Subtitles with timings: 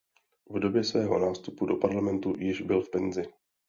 [0.49, 3.23] V době svého nástupu do parlamentu již byl v penzi.